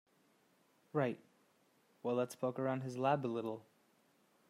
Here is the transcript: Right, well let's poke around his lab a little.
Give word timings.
Right, 0.93 1.19
well 2.03 2.15
let's 2.15 2.35
poke 2.35 2.57
around 2.57 2.81
his 2.81 2.97
lab 2.97 3.23
a 3.25 3.27
little. 3.29 3.65